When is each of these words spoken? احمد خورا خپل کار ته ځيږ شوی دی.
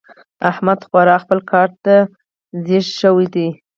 احمد 0.49 0.79
خورا 0.87 1.15
خپل 1.23 1.39
کار 1.51 1.69
ته 1.83 1.95
ځيږ 2.65 2.85
شوی 2.99 3.27
دی. 3.33 3.47